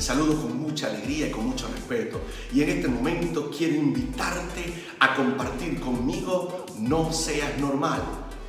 [0.00, 2.20] saludo con mucha alegría y con mucho respeto.
[2.52, 8.02] Y en este momento quiero invitarte a compartir conmigo No seas normal.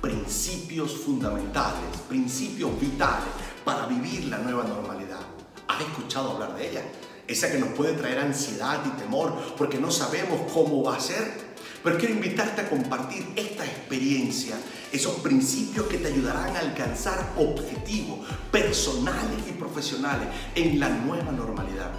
[0.00, 3.28] Principios fundamentales, principios vitales
[3.64, 5.20] para vivir la nueva normalidad.
[5.68, 6.82] ¿Has escuchado hablar de ella?
[7.26, 11.51] Esa que nos puede traer ansiedad y temor porque no sabemos cómo va a ser.
[11.82, 14.56] Pero quiero invitarte a compartir esta experiencia,
[14.92, 18.20] esos principios que te ayudarán a alcanzar objetivos
[18.52, 21.90] personales y profesionales en la nueva normalidad.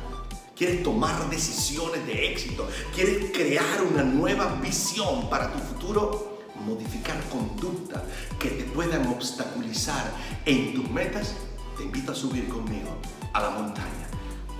[0.55, 2.67] ¿Quieres tomar decisiones de éxito?
[2.95, 6.39] ¿Quieres crear una nueva visión para tu futuro?
[6.65, 8.03] Modificar conductas
[8.39, 10.13] que te puedan obstaculizar
[10.45, 11.33] en tus metas.
[11.75, 12.95] Te invito a subir conmigo
[13.33, 14.07] a la montaña,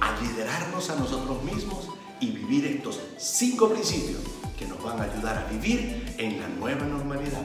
[0.02, 1.88] a liderarnos a nosotros mismos
[2.24, 4.22] y vivir estos cinco principios
[4.58, 7.42] que nos van a ayudar a vivir en la nueva normalidad.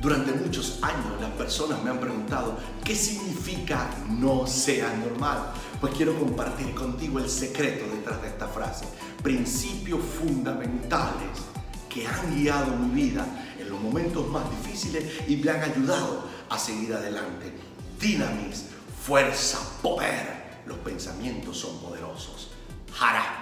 [0.00, 5.52] Durante muchos años las personas me han preguntado qué significa no sea normal.
[5.78, 8.86] Pues quiero compartir contigo el secreto detrás de esta frase.
[9.22, 11.36] Principios fundamentales
[11.90, 13.26] que han guiado mi vida
[13.58, 17.52] en los momentos más difíciles y me han ayudado a seguir adelante.
[18.00, 18.66] Dinamis,
[19.04, 20.45] fuerza, poder.
[20.66, 22.48] Los pensamientos son poderosos.
[22.92, 23.40] Jara,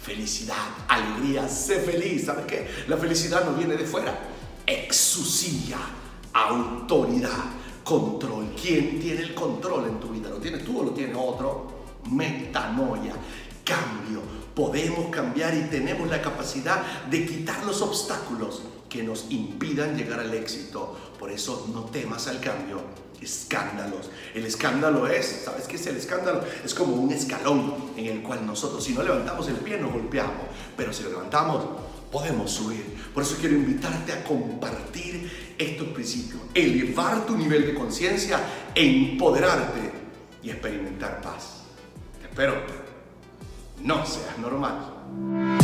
[0.00, 0.56] felicidad,
[0.88, 2.26] alegría, sé feliz.
[2.26, 2.68] ¿Sabes qué?
[2.88, 4.18] La felicidad no viene de fuera.
[4.66, 5.78] Exusía,
[6.32, 7.44] autoridad,
[7.82, 8.54] control.
[8.60, 10.30] ¿Quién tiene el control en tu vida?
[10.30, 11.84] ¿Lo tienes tú o lo tiene otro?
[12.10, 13.14] Metanoia,
[13.64, 14.20] cambio.
[14.54, 20.32] Podemos cambiar y tenemos la capacidad de quitar los obstáculos que nos impidan llegar al
[20.34, 20.96] éxito.
[21.18, 22.80] Por eso no temas al cambio.
[23.24, 24.10] Escándalos.
[24.34, 26.44] El escándalo es, ¿sabes qué es el escándalo?
[26.64, 30.46] Es como un escalón en el cual nosotros, si no levantamos el pie, nos golpeamos.
[30.76, 31.64] Pero si lo levantamos,
[32.12, 32.84] podemos subir.
[33.12, 38.40] Por eso quiero invitarte a compartir estos principios, elevar tu nivel de conciencia
[38.74, 39.90] empoderarte
[40.42, 41.62] y experimentar paz.
[42.20, 42.54] Te espero.
[43.82, 45.63] No seas normal.